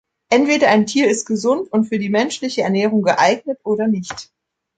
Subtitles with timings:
[0.31, 4.31] Entweder ein Tier ist gesund und für die menschliche Ernährung geeignet oder nicht.